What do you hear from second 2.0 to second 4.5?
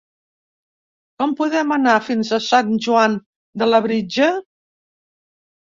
fins a Sant Joan de Labritja?